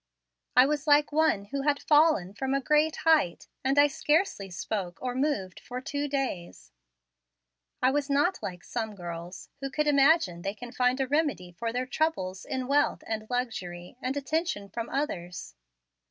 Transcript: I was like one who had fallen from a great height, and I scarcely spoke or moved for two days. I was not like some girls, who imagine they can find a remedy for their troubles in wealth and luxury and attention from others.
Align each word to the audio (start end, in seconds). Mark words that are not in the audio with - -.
I 0.57 0.65
was 0.65 0.87
like 0.87 1.11
one 1.11 1.43
who 1.45 1.61
had 1.61 1.77
fallen 1.79 2.33
from 2.33 2.55
a 2.55 2.59
great 2.59 2.95
height, 3.05 3.47
and 3.63 3.77
I 3.77 3.85
scarcely 3.85 4.49
spoke 4.49 4.97
or 4.99 5.13
moved 5.13 5.59
for 5.59 5.79
two 5.79 6.07
days. 6.07 6.71
I 7.83 7.91
was 7.91 8.09
not 8.09 8.41
like 8.41 8.63
some 8.63 8.95
girls, 8.95 9.49
who 9.59 9.69
imagine 9.77 10.41
they 10.41 10.55
can 10.55 10.71
find 10.71 10.99
a 10.99 11.07
remedy 11.07 11.51
for 11.51 11.71
their 11.71 11.85
troubles 11.85 12.45
in 12.45 12.67
wealth 12.67 13.03
and 13.05 13.27
luxury 13.29 13.95
and 14.01 14.17
attention 14.17 14.69
from 14.69 14.89
others. 14.89 15.53